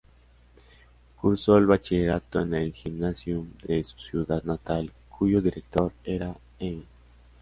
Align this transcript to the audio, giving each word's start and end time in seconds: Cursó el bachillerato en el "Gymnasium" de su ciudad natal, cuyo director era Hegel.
Cursó 1.21 1.57
el 1.59 1.67
bachillerato 1.67 2.41
en 2.41 2.55
el 2.55 2.73
"Gymnasium" 2.73 3.51
de 3.61 3.83
su 3.83 3.99
ciudad 3.99 4.41
natal, 4.41 4.91
cuyo 5.15 5.43
director 5.43 5.91
era 6.03 6.35
Hegel. 6.57 6.85